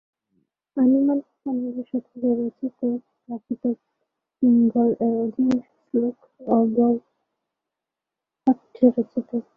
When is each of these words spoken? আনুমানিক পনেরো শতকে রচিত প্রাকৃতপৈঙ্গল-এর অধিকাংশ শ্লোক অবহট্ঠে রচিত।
আনুমানিক 0.77 1.27
পনেরো 1.41 1.81
শতকে 1.89 2.29
রচিত 2.39 2.79
প্রাকৃতপৈঙ্গল-এর 3.19 5.13
অধিকাংশ 5.23 5.65
শ্লোক 5.83 6.17
অবহট্ঠে 6.53 7.25
রচিত। 8.95 9.29